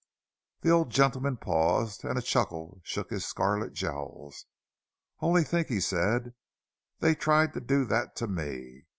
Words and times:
The 0.61 0.71
old 0.71 0.89
gentleman 0.89 1.37
paused, 1.37 2.03
and 2.03 2.17
a 2.17 2.23
chuckle 2.23 2.81
shook 2.83 3.11
his 3.11 3.23
scarlet 3.23 3.73
jowls. 3.73 4.47
"Only 5.19 5.43
think!" 5.43 5.67
he 5.67 5.79
said—"they 5.79 7.13
tried 7.13 7.53
to 7.53 7.61
do 7.61 7.85
that 7.85 8.15
to 8.15 8.27
me! 8.27 8.87